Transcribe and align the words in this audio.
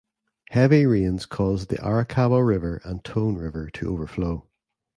Heavy 0.49 0.87
rains 0.87 1.27
caused 1.27 1.69
the 1.69 1.75
Arakawa 1.77 2.43
River 2.43 2.81
and 2.83 3.03
Tone 3.03 3.35
River 3.35 3.69
to 3.69 3.87
overflow. 3.93 4.47